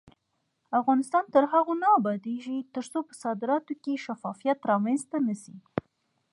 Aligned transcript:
افغانستان 0.79 1.23
تر 1.33 1.43
هغو 1.53 1.73
نه 1.83 1.87
ابادیږي، 1.99 2.57
ترڅو 2.75 2.99
په 3.07 3.13
صادراتو 3.23 3.73
کې 3.83 3.93
شفافیت 4.05 4.59
رامنځته 4.71 5.17
نشي. 5.27 5.55